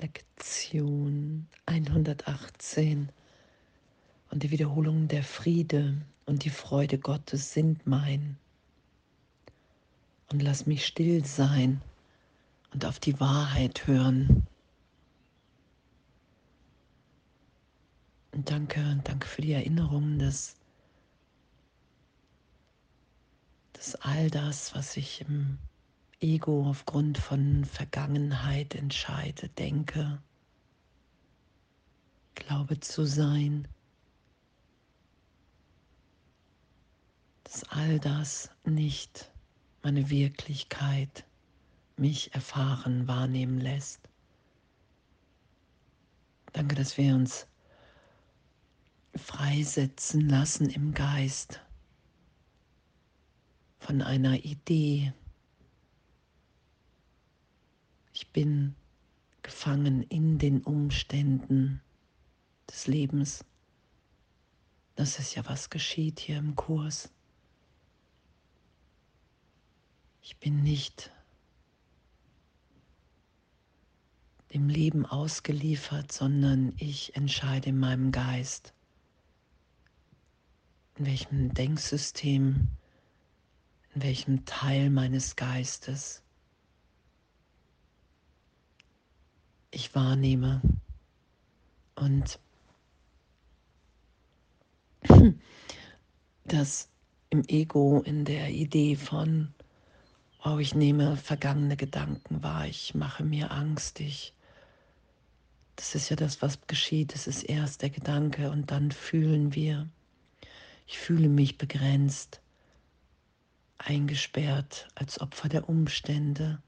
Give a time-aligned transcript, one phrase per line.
[0.00, 3.12] Lektion 118
[4.30, 8.38] und die Wiederholung der Friede und die Freude Gottes sind mein.
[10.32, 11.82] Und lass mich still sein
[12.72, 14.46] und auf die Wahrheit hören.
[18.32, 20.56] Und danke, danke für die Erinnerung, dass,
[23.74, 25.58] dass all das, was ich im
[26.20, 30.20] Ego aufgrund von Vergangenheit entscheide, denke,
[32.34, 33.66] glaube zu sein,
[37.44, 39.32] dass all das nicht
[39.82, 41.24] meine Wirklichkeit
[41.96, 44.00] mich erfahren, wahrnehmen lässt.
[46.52, 47.46] Danke, dass wir uns
[49.16, 51.60] freisetzen lassen im Geist
[53.78, 55.12] von einer Idee,
[58.20, 58.74] ich bin
[59.40, 61.80] gefangen in den Umständen
[62.68, 63.46] des Lebens.
[64.94, 67.10] Das ist ja, was geschieht hier im Kurs.
[70.20, 71.10] Ich bin nicht
[74.52, 78.74] dem Leben ausgeliefert, sondern ich entscheide in meinem Geist,
[80.96, 82.68] in welchem Denksystem,
[83.94, 86.22] in welchem Teil meines Geistes
[89.70, 90.60] ich wahrnehme.
[91.94, 92.38] Und
[96.44, 96.88] das
[97.30, 99.54] im Ego, in der Idee von,
[100.44, 104.34] oh, ich nehme vergangene Gedanken wahr, ich mache mir Angst, ich,
[105.76, 109.88] das ist ja das, was geschieht, es ist erst der Gedanke und dann fühlen wir,
[110.86, 112.40] ich fühle mich begrenzt,
[113.78, 116.60] eingesperrt als Opfer der Umstände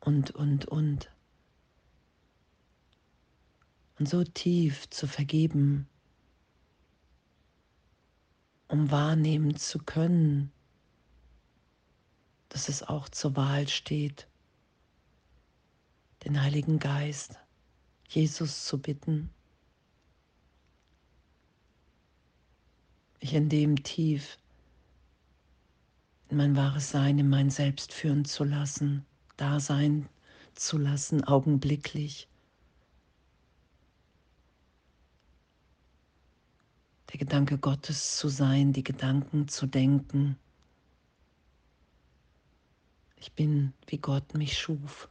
[0.00, 1.10] und, und, und
[3.98, 5.88] und so tief zu vergeben,
[8.68, 10.52] um wahrnehmen zu können,
[12.48, 14.26] dass es auch zur Wahl steht,
[16.24, 17.38] den Heiligen Geist,
[18.08, 19.30] Jesus zu bitten,
[23.20, 24.38] mich in dem tief
[26.28, 29.04] in mein wahres Sein, in mein Selbst führen zu lassen,
[29.36, 30.08] da sein
[30.54, 32.28] zu lassen, augenblicklich
[37.14, 40.36] der Gedanke Gottes zu sein, die Gedanken zu denken.
[43.14, 45.08] Ich bin, wie Gott mich schuf.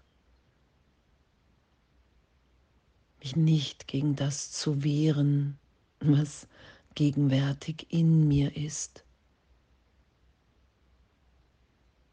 [3.21, 5.57] Mich nicht gegen das zu wehren,
[6.01, 6.45] was
[6.93, 9.05] gegenwärtig in mir ist.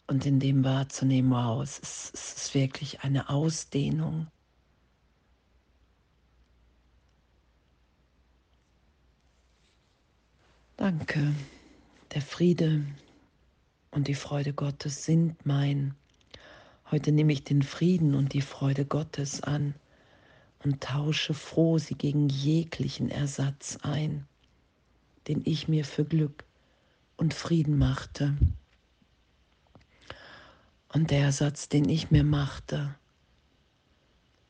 [0.07, 4.29] Und in dem wahrzunehmen, wow, es ist, es ist wirklich eine Ausdehnung
[10.81, 11.35] Danke.
[12.15, 12.83] Der Friede
[13.91, 15.95] und die Freude Gottes sind mein.
[16.91, 19.75] Heute nehme ich den Frieden und die Freude Gottes an
[20.65, 24.27] und tausche froh sie gegen jeglichen Ersatz ein,
[25.29, 26.45] den ich mir für Glück
[27.19, 28.39] und Frieden machte.
[30.95, 32.95] Und der Ersatz, den ich mir machte,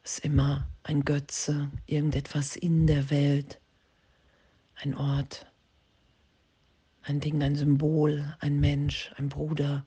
[0.05, 3.59] ist immer ein Götze, irgendetwas in der Welt,
[4.77, 5.50] ein Ort,
[7.03, 9.85] ein Ding, ein Symbol, ein Mensch, ein Bruder,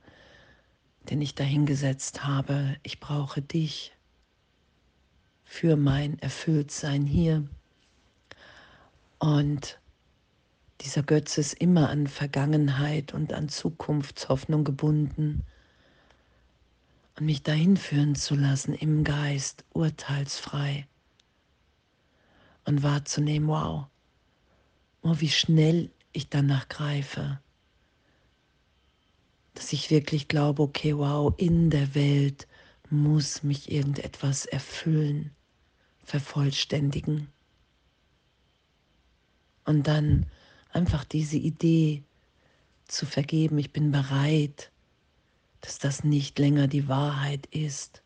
[1.09, 2.75] den ich dahingesetzt habe.
[2.83, 3.93] Ich brauche dich
[5.43, 7.47] für mein Erfülltsein hier.
[9.19, 9.79] Und
[10.81, 15.43] dieser Götze ist immer an Vergangenheit und an Zukunftshoffnung gebunden.
[17.17, 20.87] Und mich dahin führen zu lassen im Geist, urteilsfrei.
[22.65, 23.85] Und wahrzunehmen, wow,
[25.03, 27.39] oh, wie schnell ich danach greife.
[29.55, 32.47] Dass ich wirklich glaube, okay, wow, in der Welt
[32.89, 35.31] muss mich irgendetwas erfüllen,
[36.03, 37.27] vervollständigen.
[39.65, 40.25] Und dann
[40.69, 42.03] einfach diese Idee
[42.87, 44.71] zu vergeben, ich bin bereit,
[45.61, 48.02] dass das nicht länger die Wahrheit ist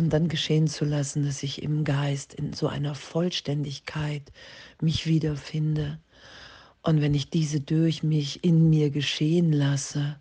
[0.00, 4.32] und dann geschehen zu lassen, dass ich im Geist in so einer Vollständigkeit
[4.80, 5.98] mich wiederfinde.
[6.80, 10.18] Und wenn ich diese durch mich in mir geschehen lasse,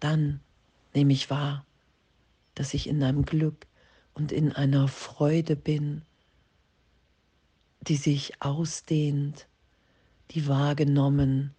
[0.00, 0.40] dann
[0.94, 1.64] nehme ich wahr,
[2.56, 3.68] dass ich in einem Glück
[4.14, 6.02] und in einer Freude bin,
[7.82, 9.46] die sich ausdehnt,
[10.32, 11.54] die wahrgenommen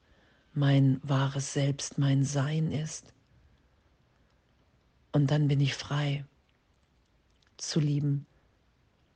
[0.54, 3.14] mein wahres Selbst, mein Sein ist.
[5.14, 6.26] Und dann bin ich frei
[7.58, 8.26] zu lieben,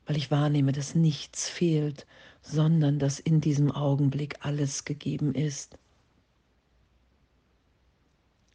[0.05, 2.05] weil ich wahrnehme, dass nichts fehlt,
[2.41, 5.77] sondern dass in diesem Augenblick alles gegeben ist.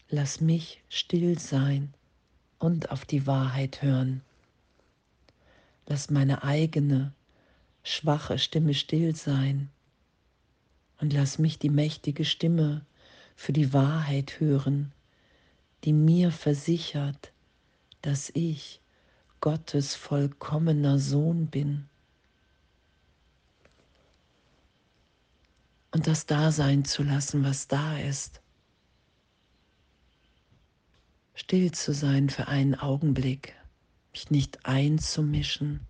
[0.09, 1.93] Lass mich still sein
[2.59, 4.23] und auf die Wahrheit hören.
[5.87, 7.13] Lass meine eigene,
[7.83, 9.71] schwache Stimme still sein
[11.01, 12.85] und lass mich die mächtige Stimme
[13.37, 14.93] für die Wahrheit hören,
[15.85, 17.33] die mir versichert,
[18.03, 18.81] dass ich
[19.41, 21.89] Gottes vollkommener Sohn bin.
[25.93, 28.41] Und das da sein zu lassen, was da ist.
[31.35, 33.55] Still zu sein für einen Augenblick,
[34.13, 35.87] mich nicht einzumischen.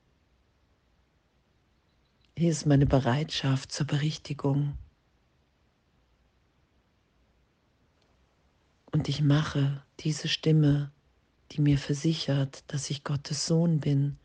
[2.37, 4.77] Hier ist meine Bereitschaft zur Berichtigung.
[8.93, 10.91] Und ich mache diese Stimme,
[11.53, 14.17] die mir versichert, dass ich Gottes Sohn bin,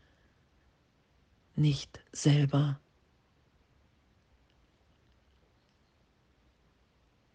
[1.54, 2.80] nicht selber.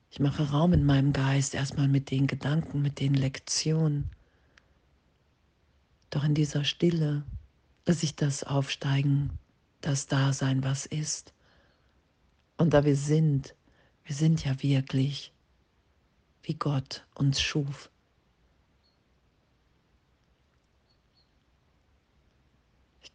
[0.09, 4.09] Ich mache Raum in meinem Geist erstmal mit den Gedanken, mit den Lektionen.
[6.09, 7.23] Doch in dieser Stille
[7.85, 9.37] lasse ich das aufsteigen,
[9.81, 11.33] das Dasein, was ist.
[12.57, 13.55] Und da wir sind,
[14.03, 15.31] wir sind ja wirklich
[16.47, 17.89] wie Gott uns schuf.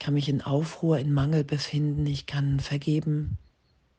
[0.02, 3.38] Kann mich in Aufruhr, in Mangel befinden, ich kann vergeben.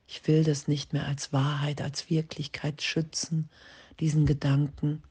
[0.05, 3.49] Ich will das nicht mehr als Wahrheit, als Wirklichkeit schützen,
[4.01, 5.01] diesen Gedanken.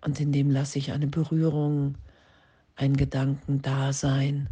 [0.00, 1.94] Und in dem lasse ich eine Berührung,
[2.74, 4.48] einen Gedanken da sein.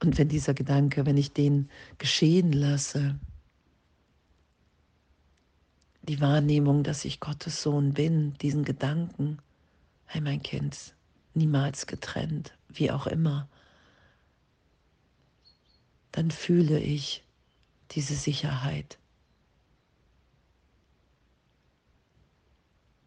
[0.00, 3.18] Und wenn dieser Gedanke, wenn ich den geschehen lasse,
[6.02, 9.38] die Wahrnehmung, dass ich Gottes Sohn bin, diesen Gedanken,
[10.06, 10.94] hey mein Kind,
[11.38, 13.48] niemals getrennt, wie auch immer,
[16.12, 17.24] dann fühle ich
[17.92, 18.98] diese Sicherheit.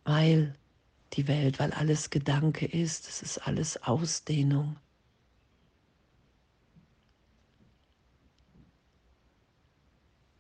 [0.04, 0.56] Weil
[1.14, 4.78] die Welt, weil alles Gedanke ist, es ist alles Ausdehnung.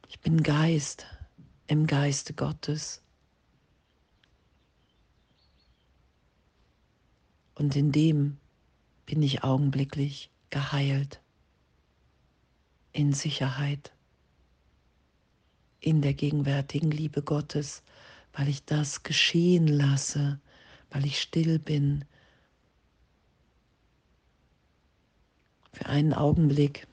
[0.07, 1.05] Ich bin Geist,
[1.67, 3.01] im Geiste Gottes.
[7.61, 8.39] Und in dem
[9.05, 11.21] bin ich augenblicklich geheilt,
[12.91, 13.93] in Sicherheit,
[15.79, 17.83] in der gegenwärtigen Liebe Gottes,
[18.33, 20.39] weil ich das geschehen lasse,
[20.89, 22.03] weil ich still bin.
[25.71, 26.87] Für einen Augenblick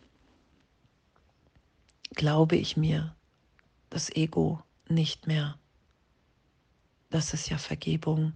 [2.10, 3.16] glaube ich mir,
[3.88, 5.58] das Ego nicht mehr.
[7.08, 8.34] Das ist ja Vergebung.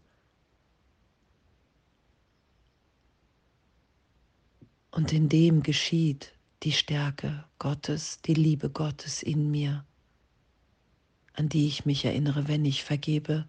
[4.92, 9.86] Und in dem geschieht die Stärke Gottes, die Liebe Gottes in mir,
[11.32, 13.48] an die ich mich erinnere, wenn ich vergebe.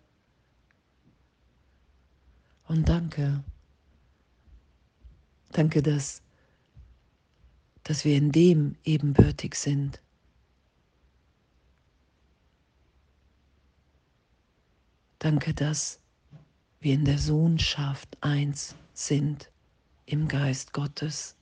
[2.66, 3.44] Und danke,
[5.52, 6.22] danke, dass,
[7.84, 10.02] dass wir in dem ebenbürtig sind.
[15.20, 16.00] Danke, dass
[16.80, 19.53] wir in der Sohnschaft eins sind
[20.06, 21.36] im Geist Gottes.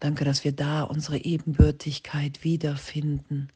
[0.00, 3.50] Danke, dass wir da unsere Ebenbürtigkeit wiederfinden.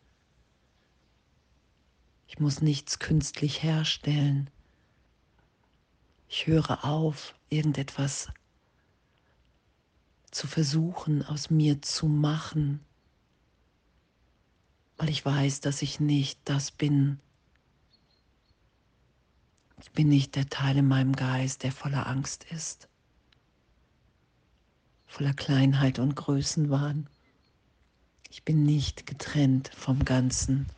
[2.26, 4.48] Ich muss nichts künstlich herstellen.
[6.28, 8.28] Ich höre auf, irgendetwas
[10.30, 12.80] zu versuchen, aus mir zu machen,
[14.96, 17.18] weil ich weiß, dass ich nicht das bin,
[19.82, 22.89] ich bin nicht der Teil in meinem Geist, der voller Angst ist,
[25.10, 27.08] voller Kleinheit und Größenwahn.
[28.30, 30.68] Ich bin nicht getrennt vom Ganzen,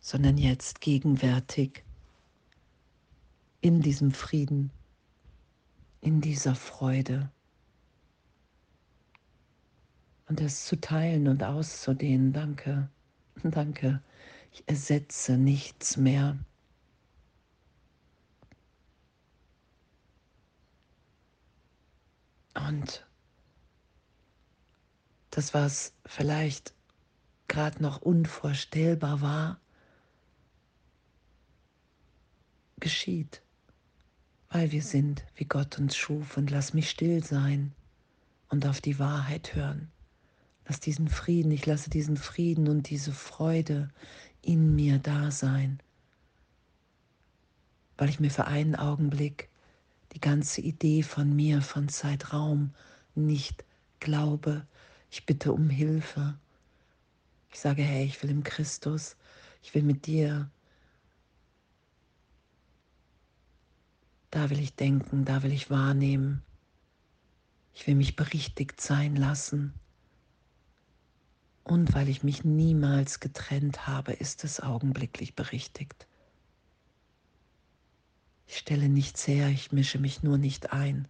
[0.00, 1.82] sondern jetzt gegenwärtig
[3.60, 4.70] in diesem Frieden,
[6.00, 7.32] in dieser Freude.
[10.28, 12.32] Und es zu teilen und auszudehnen.
[12.32, 12.88] Danke,
[13.42, 14.00] danke.
[14.52, 16.38] Ich ersetze nichts mehr.
[22.54, 23.04] Und
[25.36, 26.74] das, was vielleicht
[27.48, 29.60] gerade noch unvorstellbar war,
[32.80, 33.42] geschieht,
[34.50, 36.36] weil wir sind, wie Gott uns schuf.
[36.36, 37.72] Und lass mich still sein
[38.48, 39.90] und auf die Wahrheit hören.
[40.66, 43.90] Lass diesen Frieden, ich lasse diesen Frieden und diese Freude
[44.40, 45.80] in mir da sein,
[47.96, 49.48] weil ich mir für einen Augenblick
[50.12, 52.72] die ganze Idee von mir, von Zeitraum
[53.14, 53.64] nicht
[54.00, 54.66] glaube.
[55.14, 56.36] Ich bitte um Hilfe.
[57.52, 59.14] Ich sage, hey, ich will im Christus,
[59.62, 60.50] ich will mit dir.
[64.32, 66.42] Da will ich denken, da will ich wahrnehmen.
[67.74, 69.72] Ich will mich berichtigt sein lassen.
[71.62, 76.08] Und weil ich mich niemals getrennt habe, ist es augenblicklich berichtigt.
[78.48, 81.06] Ich stelle nichts her, ich mische mich nur nicht ein.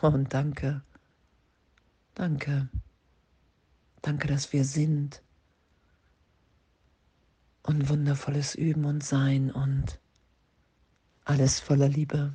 [0.00, 0.82] Und danke,
[2.20, 2.68] danke,
[4.02, 5.22] danke, dass wir sind.
[7.62, 10.00] Und wundervolles Üben und Sein und
[11.24, 12.34] alles voller Liebe.